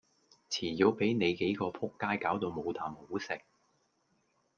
[0.49, 3.41] 遲早比你幾個仆街攪到冇啖好食